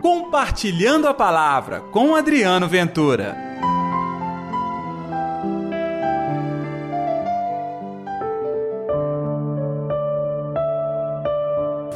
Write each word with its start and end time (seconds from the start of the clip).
Compartilhando 0.00 1.08
a 1.08 1.14
Palavra 1.14 1.80
com 1.90 2.14
Adriano 2.14 2.68
Ventura. 2.68 3.36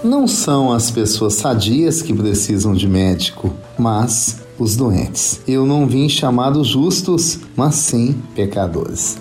Não 0.03 0.27
são 0.27 0.73
as 0.73 0.91
pessoas 0.91 1.35
sadias 1.35 2.03
que 2.03 2.13
precisam 2.13 2.75
de 2.75 2.89
médico, 2.89 3.55
mas 3.79 4.43
os 4.59 4.75
doentes. 4.75 5.41
Eu 5.47 5.65
não 5.65 5.87
vim 5.87 6.09
chamar 6.09 6.57
os 6.57 6.67
justos, 6.67 7.39
mas 7.57 7.77
sim 7.77 8.21
pecadores. 8.35 9.17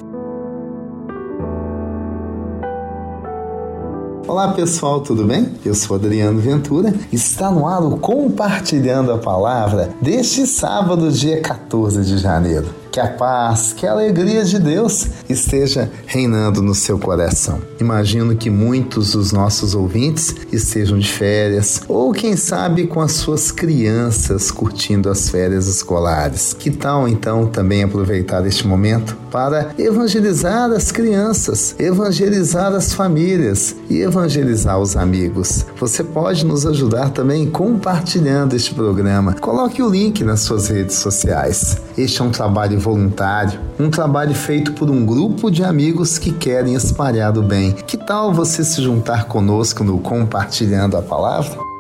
Olá 4.32 4.54
pessoal, 4.54 5.02
tudo 5.02 5.25
bem? 5.25 5.55
Eu 5.66 5.75
sou 5.75 5.98
Adriano 5.98 6.40
Ventura. 6.40 6.95
Está 7.12 7.52
no 7.52 7.67
ar 7.67 7.84
o 7.84 7.98
Compartilhando 7.98 9.12
a 9.12 9.17
Palavra 9.17 9.90
deste 10.02 10.48
sábado, 10.48 11.12
dia 11.12 11.41
14 11.41 12.02
de 12.05 12.17
janeiro 12.17 12.81
que 12.91 12.99
a 12.99 13.07
paz, 13.07 13.71
que 13.71 13.88
a 13.88 13.94
alegria 13.94 14.44
de 14.44 14.59
Deus 14.59 15.07
esteja 15.30 15.90
reinando 16.05 16.62
no 16.62 16.76
seu 16.76 16.99
coração. 16.99 17.62
Imagino 17.80 18.35
que 18.35 18.49
muitos 18.49 19.13
dos 19.13 19.31
nossos 19.31 19.73
ouvintes 19.73 20.35
estejam 20.52 20.99
de 20.99 21.07
férias 21.07 21.82
ou, 21.88 22.12
quem 22.12 22.35
sabe, 22.35 22.88
com 22.88 22.99
as 22.99 23.13
suas 23.13 23.49
crianças 23.49 24.52
curtindo 24.52 25.09
as 25.09 25.29
férias 25.29 25.68
escolares. 25.68 26.54
Que 26.54 26.70
tal 26.70 27.07
então 27.07 27.48
também 27.48 27.82
aproveitar 27.82 28.45
este 28.45 28.68
momento 28.68 29.16
para 29.31 29.73
evangelizar 29.77 30.70
as 30.71 30.91
crianças, 30.91 31.73
evangelizar 31.80 32.73
as 32.73 32.94
famílias 32.94 33.76
e 33.90 34.02
evangelizar 34.02 34.77
os 34.77 34.95
amigos? 34.95 35.66
Você 35.80 36.04
pode 36.04 36.45
nos 36.45 36.66
ajudar 36.66 37.09
também 37.09 37.49
compartilhando 37.49 38.55
este 38.55 38.76
programa. 38.76 39.34
Coloque 39.34 39.82
o 39.82 39.90
link 39.90 40.24
nas 40.24 40.41
suas 40.41 40.68
redes 40.68 40.98
sociais. 40.98 41.77
Este 41.98 42.21
é 42.21 42.26
um 42.26 42.32
trabalho 42.32 42.79
voluntário, 42.79 43.59
um 43.79 43.90
trabalho 43.90 44.35
feito 44.35 44.74
por 44.74 44.90
um 44.90 45.05
grupo 45.05 45.49
de 45.49 45.63
amigos 45.63 46.20
que 46.20 46.32
querem 46.32 46.76
espalhar 46.76 47.37
o 47.37 47.41
bem. 47.41 47.71
Que 47.71 47.98
tal 47.98 48.34
você 48.34 48.63
se 48.63 48.82
juntar 48.82 49.26
conosco 49.26 49.84
no 49.84 49.99
Compartilhando 49.99 50.98
a 50.98 51.02
Palavra? 51.02 51.71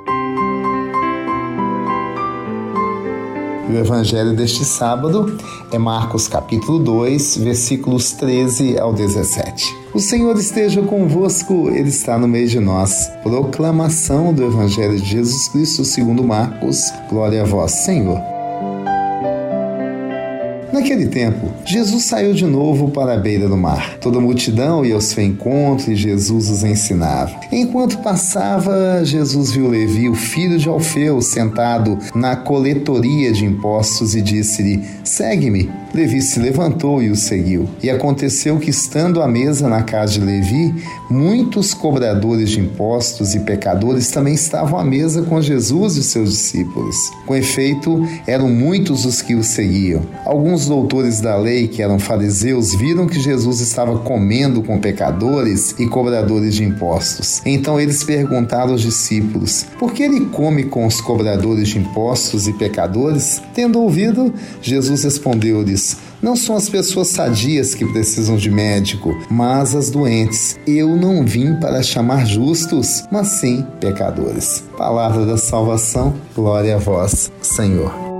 O 3.71 3.77
evangelho 3.77 4.35
deste 4.35 4.65
sábado 4.65 5.37
é 5.71 5.77
Marcos 5.77 6.27
capítulo 6.27 6.77
2, 6.77 7.37
versículos 7.37 8.11
13 8.11 8.77
ao 8.77 8.91
17. 8.91 9.73
O 9.93 9.99
Senhor 9.99 10.35
esteja 10.35 10.81
convosco, 10.81 11.69
Ele 11.69 11.87
está 11.87 12.17
no 12.17 12.27
meio 12.27 12.49
de 12.49 12.59
nós. 12.59 13.09
Proclamação 13.23 14.33
do 14.33 14.43
Evangelho 14.43 14.99
de 14.99 15.05
Jesus 15.05 15.47
Cristo 15.47 15.85
segundo 15.85 16.21
Marcos. 16.21 16.81
Glória 17.09 17.43
a 17.43 17.45
vós, 17.45 17.71
Senhor. 17.71 18.40
Naquele 20.81 21.05
tempo, 21.05 21.51
Jesus 21.63 22.05
saiu 22.05 22.33
de 22.33 22.43
novo 22.43 22.89
para 22.89 23.13
a 23.13 23.17
beira 23.17 23.47
do 23.47 23.55
mar. 23.55 23.99
Toda 23.99 24.17
a 24.17 24.21
multidão 24.21 24.83
ia 24.83 24.95
ao 24.95 24.99
seu 24.99 25.23
encontro 25.23 25.91
e 25.91 25.95
Jesus 25.95 26.49
os 26.49 26.63
ensinava. 26.63 27.39
Enquanto 27.51 27.99
passava, 27.99 29.05
Jesus 29.05 29.51
viu 29.51 29.69
Levi, 29.69 30.09
o 30.09 30.15
filho 30.15 30.57
de 30.57 30.67
Alfeu, 30.67 31.21
sentado 31.21 31.99
na 32.15 32.35
coletoria 32.35 33.31
de 33.31 33.45
impostos 33.45 34.15
e 34.15 34.23
disse-lhe: 34.23 34.83
Segue-me. 35.03 35.69
Levi 35.93 36.21
se 36.21 36.39
levantou 36.39 37.03
e 37.03 37.09
o 37.09 37.15
seguiu. 37.17 37.67
E 37.83 37.89
aconteceu 37.89 38.57
que, 38.57 38.69
estando 38.69 39.21
à 39.21 39.27
mesa 39.27 39.67
na 39.67 39.83
casa 39.83 40.13
de 40.13 40.21
Levi, 40.21 40.73
muitos 41.09 41.73
cobradores 41.73 42.49
de 42.49 42.61
impostos 42.61 43.35
e 43.35 43.41
pecadores 43.41 44.09
também 44.09 44.33
estavam 44.33 44.79
à 44.79 44.85
mesa 44.85 45.21
com 45.23 45.41
Jesus 45.41 45.97
e 45.97 46.03
seus 46.03 46.29
discípulos. 46.31 46.95
Com 47.25 47.35
efeito, 47.35 48.07
eram 48.25 48.49
muitos 48.49 49.03
os 49.03 49.21
que 49.21 49.35
o 49.35 49.43
seguiam. 49.43 50.01
Alguns 50.25 50.70
doutores 50.71 51.19
da 51.19 51.35
lei, 51.35 51.67
que 51.67 51.81
eram 51.81 51.99
fariseus, 51.99 52.73
viram 52.73 53.05
que 53.05 53.19
Jesus 53.19 53.59
estava 53.59 53.99
comendo 53.99 54.63
com 54.63 54.79
pecadores 54.79 55.75
e 55.77 55.85
cobradores 55.85 56.55
de 56.55 56.63
impostos. 56.63 57.41
Então 57.45 57.77
eles 57.77 58.05
perguntaram 58.05 58.71
aos 58.71 58.81
discípulos: 58.81 59.65
Por 59.77 59.91
que 59.91 60.03
ele 60.03 60.27
come 60.27 60.63
com 60.63 60.85
os 60.85 61.01
cobradores 61.01 61.67
de 61.67 61.79
impostos 61.79 62.47
e 62.47 62.53
pecadores? 62.53 63.41
Tendo 63.53 63.81
ouvido, 63.81 64.33
Jesus 64.61 65.03
respondeu-lhes: 65.03 65.97
Não 66.21 66.37
são 66.37 66.55
as 66.55 66.69
pessoas 66.69 67.09
sadias 67.09 67.75
que 67.75 67.85
precisam 67.85 68.37
de 68.37 68.49
médico, 68.49 69.13
mas 69.29 69.75
as 69.75 69.89
doentes. 69.89 70.57
Eu 70.65 70.95
não 70.95 71.25
vim 71.25 71.55
para 71.55 71.83
chamar 71.83 72.25
justos, 72.25 73.03
mas 73.11 73.27
sim 73.41 73.65
pecadores. 73.81 74.63
Palavra 74.77 75.25
da 75.25 75.35
salvação, 75.35 76.13
glória 76.33 76.75
a 76.75 76.79
vós, 76.79 77.29
Senhor 77.41 78.10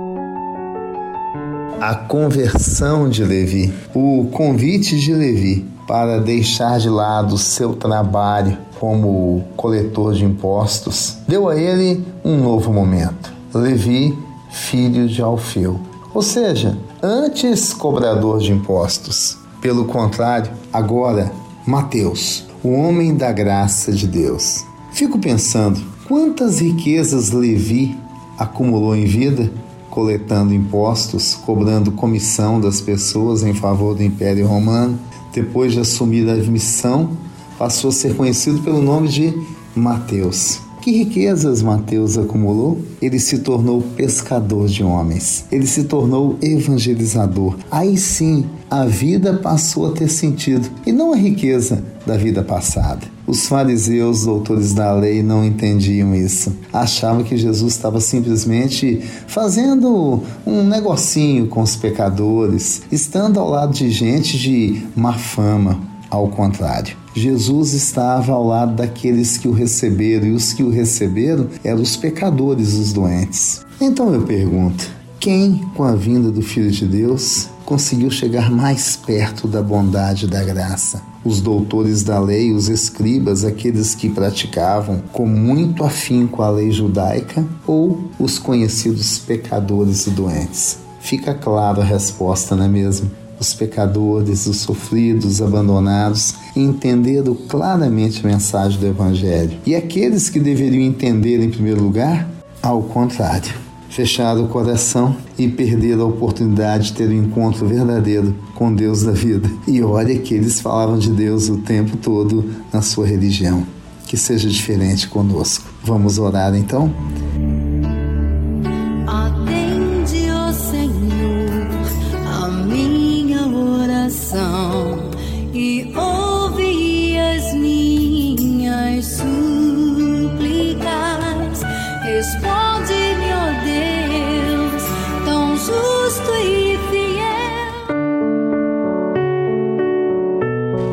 a 1.82 1.96
conversão 1.96 3.08
de 3.08 3.24
Levi, 3.24 3.74
o 3.92 4.28
convite 4.30 5.00
de 5.00 5.12
Levi 5.12 5.66
para 5.84 6.20
deixar 6.20 6.78
de 6.78 6.88
lado 6.88 7.36
seu 7.36 7.74
trabalho 7.74 8.56
como 8.78 9.42
coletor 9.56 10.14
de 10.14 10.24
impostos, 10.24 11.16
deu 11.26 11.48
a 11.48 11.56
ele 11.56 12.06
um 12.24 12.36
novo 12.36 12.72
momento. 12.72 13.32
Levi, 13.52 14.16
filho 14.48 15.08
de 15.08 15.20
Alfeu, 15.20 15.80
ou 16.14 16.22
seja, 16.22 16.78
antes 17.02 17.74
cobrador 17.74 18.38
de 18.38 18.52
impostos. 18.52 19.36
Pelo 19.60 19.86
contrário, 19.86 20.52
agora 20.72 21.32
Mateus, 21.66 22.44
o 22.62 22.70
homem 22.70 23.16
da 23.16 23.32
graça 23.32 23.90
de 23.90 24.06
Deus. 24.06 24.64
Fico 24.92 25.18
pensando, 25.18 25.82
quantas 26.06 26.60
riquezas 26.60 27.32
Levi 27.32 27.98
acumulou 28.38 28.94
em 28.94 29.04
vida 29.04 29.50
coletando 29.92 30.54
impostos, 30.54 31.34
cobrando 31.34 31.92
comissão 31.92 32.58
das 32.58 32.80
pessoas 32.80 33.42
em 33.42 33.52
favor 33.52 33.94
do 33.94 34.02
Império 34.02 34.46
Romano. 34.46 34.98
Depois 35.34 35.74
de 35.74 35.80
assumir 35.80 36.26
a 36.30 36.36
missão, 36.36 37.10
passou 37.58 37.90
a 37.90 37.92
ser 37.92 38.16
conhecido 38.16 38.62
pelo 38.62 38.80
nome 38.80 39.08
de 39.08 39.34
Mateus. 39.76 40.71
Que 40.82 40.90
riquezas 40.90 41.62
Mateus 41.62 42.18
acumulou? 42.18 42.82
Ele 43.00 43.20
se 43.20 43.38
tornou 43.38 43.80
pescador 43.94 44.66
de 44.66 44.82
homens. 44.82 45.44
Ele 45.52 45.64
se 45.64 45.84
tornou 45.84 46.36
evangelizador. 46.42 47.56
Aí 47.70 47.96
sim, 47.96 48.46
a 48.68 48.84
vida 48.84 49.34
passou 49.34 49.86
a 49.86 49.92
ter 49.92 50.08
sentido 50.08 50.68
e 50.84 50.90
não 50.90 51.12
a 51.12 51.16
riqueza 51.16 51.84
da 52.04 52.16
vida 52.16 52.42
passada. 52.42 53.06
Os 53.24 53.46
fariseus, 53.46 54.24
doutores 54.24 54.74
da 54.74 54.92
lei, 54.92 55.22
não 55.22 55.44
entendiam 55.44 56.16
isso. 56.16 56.52
Achavam 56.72 57.22
que 57.22 57.36
Jesus 57.36 57.74
estava 57.74 58.00
simplesmente 58.00 59.00
fazendo 59.28 60.20
um 60.44 60.64
negocinho 60.64 61.46
com 61.46 61.62
os 61.62 61.76
pecadores, 61.76 62.82
estando 62.90 63.38
ao 63.38 63.48
lado 63.48 63.72
de 63.72 63.88
gente 63.88 64.36
de 64.36 64.82
má 64.96 65.12
fama. 65.12 65.91
Ao 66.12 66.28
contrário, 66.28 66.94
Jesus 67.14 67.72
estava 67.72 68.34
ao 68.34 68.46
lado 68.46 68.74
daqueles 68.74 69.38
que 69.38 69.48
o 69.48 69.52
receberam, 69.52 70.26
e 70.26 70.32
os 70.32 70.52
que 70.52 70.62
o 70.62 70.68
receberam 70.68 71.48
eram 71.64 71.80
os 71.80 71.96
pecadores, 71.96 72.74
os 72.74 72.92
doentes. 72.92 73.64
Então 73.80 74.12
eu 74.12 74.20
pergunto: 74.20 74.86
quem, 75.18 75.66
com 75.74 75.82
a 75.84 75.96
vinda 75.96 76.30
do 76.30 76.42
Filho 76.42 76.70
de 76.70 76.84
Deus, 76.84 77.48
conseguiu 77.64 78.10
chegar 78.10 78.50
mais 78.50 78.94
perto 78.94 79.48
da 79.48 79.62
bondade 79.62 80.26
e 80.26 80.28
da 80.28 80.44
graça? 80.44 81.02
Os 81.24 81.40
doutores 81.40 82.02
da 82.02 82.20
lei, 82.20 82.52
os 82.52 82.68
escribas, 82.68 83.42
aqueles 83.42 83.94
que 83.94 84.10
praticavam 84.10 85.02
com 85.14 85.26
muito 85.26 85.82
afinco 85.82 86.42
a 86.42 86.50
lei 86.50 86.70
judaica, 86.70 87.42
ou 87.66 88.10
os 88.18 88.38
conhecidos 88.38 89.18
pecadores 89.18 90.06
e 90.06 90.10
doentes? 90.10 90.76
Fica 91.00 91.32
clara 91.32 91.80
a 91.80 91.84
resposta, 91.86 92.54
não 92.54 92.66
é 92.66 92.68
mesmo? 92.68 93.21
Os 93.42 93.54
pecadores, 93.54 94.46
os 94.46 94.58
sofridos, 94.58 95.24
os 95.24 95.42
abandonados, 95.42 96.34
entenderam 96.56 97.34
claramente 97.34 98.24
a 98.24 98.28
mensagem 98.28 98.78
do 98.78 98.86
Evangelho. 98.86 99.58
E 99.66 99.74
aqueles 99.74 100.30
que 100.30 100.40
deveriam 100.40 100.82
entender 100.82 101.42
em 101.42 101.50
primeiro 101.50 101.82
lugar, 101.82 102.28
ao 102.62 102.82
contrário, 102.82 103.52
fecharam 103.90 104.44
o 104.44 104.48
coração 104.48 105.14
e 105.36 105.48
perderam 105.48 106.02
a 106.02 106.06
oportunidade 106.06 106.86
de 106.86 106.92
ter 106.94 107.08
um 107.08 107.24
encontro 107.24 107.66
verdadeiro 107.66 108.34
com 108.54 108.72
Deus 108.74 109.02
da 109.02 109.12
vida. 109.12 109.50
E 109.66 109.82
olha 109.82 110.18
que 110.18 110.34
eles 110.34 110.60
falavam 110.60 110.98
de 110.98 111.10
Deus 111.10 111.48
o 111.48 111.58
tempo 111.58 111.96
todo 111.96 112.48
na 112.72 112.80
sua 112.80 113.06
religião. 113.06 113.66
Que 114.06 114.16
seja 114.16 114.48
diferente 114.48 115.08
conosco. 115.08 115.64
Vamos 115.84 116.18
orar 116.18 116.54
então? 116.54 116.92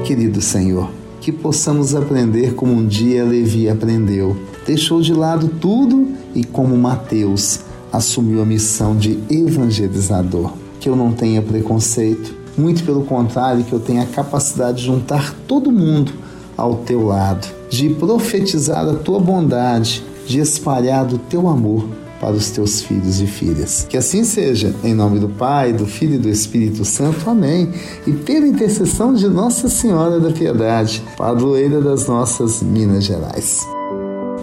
Querido 0.10 0.42
Senhor, 0.42 0.90
que 1.22 1.32
possamos 1.32 1.94
aprender 1.94 2.56
como 2.56 2.74
um 2.74 2.84
dia 2.84 3.24
Levi 3.24 3.70
aprendeu. 3.70 4.36
Deixou 4.66 5.02
de 5.02 5.14
lado 5.14 5.48
tudo 5.62 6.08
e, 6.34 6.44
como 6.44 6.76
Mateus, 6.76 7.60
assumiu 7.94 8.42
a 8.42 8.46
missão 8.46 8.98
de 8.98 9.20
evangelizador. 9.30 10.52
Que 10.80 10.90
eu 10.90 10.96
não 10.96 11.12
tenha 11.12 11.44
preconceito, 11.44 12.34
muito 12.58 12.84
pelo 12.84 13.04
contrário, 13.04 13.64
que 13.64 13.72
eu 13.72 13.80
tenha 13.80 14.02
a 14.02 14.08
capacidade 14.08 14.80
de 14.80 14.86
juntar 14.86 15.36
todo 15.48 15.72
mundo 15.72 16.12
ao 16.58 16.78
teu 16.78 17.06
lado, 17.06 17.48
de 17.70 17.92
profetizar 17.92 18.90
a 18.90 18.96
tua 18.96 19.20
bondade, 19.20 20.04
de 20.26 20.40
espalhar 20.40 21.06
do 21.06 21.20
teu 21.20 21.48
amor 21.48 21.86
para 22.20 22.34
os 22.34 22.52
teus 22.52 22.82
filhos 22.82 23.22
e 23.22 23.28
filhas. 23.28 23.86
Que 23.90 23.98
assim 23.98 24.24
seja, 24.24 24.76
em 24.84 24.94
nome 24.94 25.20
do 25.20 25.30
Pai, 25.30 25.74
do 25.74 25.86
Filho 25.86 26.16
e 26.16 26.20
do 26.20 26.30
Espírito 26.30 26.84
Santo. 26.84 27.30
Amém. 27.30 27.72
E 28.06 28.12
pela 28.12 28.48
intercessão 28.48 29.14
de 29.14 29.28
Nossa 29.28 29.70
Senhora 29.70 30.20
da 30.20 30.32
Piedade, 30.32 31.02
padroeira 31.18 31.82
das 31.82 32.08
nossas 32.08 32.62
Minas 32.62 33.04
Gerais. 33.04 33.66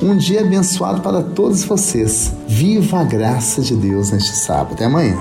Um 0.03 0.17
dia 0.17 0.43
abençoado 0.43 1.01
para 1.01 1.23
todos 1.23 1.65
vocês. 1.65 2.33
Viva 2.47 3.01
a 3.01 3.05
graça 3.05 3.63
de 3.63 3.75
Deus 3.75 4.11
neste 4.11 4.37
sábado. 4.37 4.75
Até 4.75 4.85
amanhã. 4.85 5.17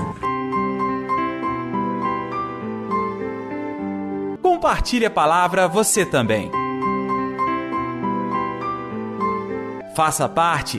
Compartilhe 4.42 5.06
a 5.06 5.10
palavra 5.10 5.66
você 5.66 6.04
também. 6.04 6.50
Faça 9.94 10.28
parte 10.28 10.78